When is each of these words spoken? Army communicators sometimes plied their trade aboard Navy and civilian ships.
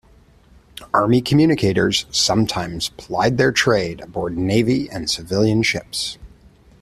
Army 0.95 1.21
communicators 1.21 2.07
sometimes 2.09 2.89
plied 2.97 3.37
their 3.37 3.51
trade 3.51 4.01
aboard 4.01 4.35
Navy 4.35 4.89
and 4.89 5.07
civilian 5.07 5.61
ships. 5.61 6.17